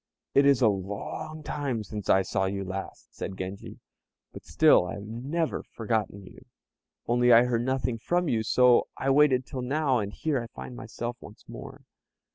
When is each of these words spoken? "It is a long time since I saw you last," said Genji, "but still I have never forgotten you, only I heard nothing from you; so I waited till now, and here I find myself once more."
"It 0.33 0.47
is 0.47 0.63
a 0.63 0.67
long 0.67 1.43
time 1.43 1.83
since 1.83 2.09
I 2.09 2.23
saw 2.23 2.45
you 2.45 2.63
last," 2.63 3.13
said 3.15 3.37
Genji, 3.37 3.77
"but 4.33 4.43
still 4.43 4.87
I 4.87 4.93
have 4.95 5.03
never 5.05 5.61
forgotten 5.61 6.25
you, 6.25 6.43
only 7.05 7.31
I 7.31 7.43
heard 7.43 7.63
nothing 7.63 7.99
from 7.99 8.27
you; 8.27 8.41
so 8.41 8.87
I 8.97 9.11
waited 9.11 9.45
till 9.45 9.61
now, 9.61 9.99
and 9.99 10.11
here 10.11 10.41
I 10.41 10.47
find 10.47 10.75
myself 10.75 11.17
once 11.19 11.45
more." 11.47 11.83